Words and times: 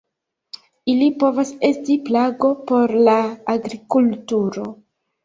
Ili 0.93 1.09
povas 1.23 1.51
esti 1.69 1.97
plago 2.07 2.49
por 2.71 2.95
la 3.09 3.15
agrikulturo. 3.55 4.65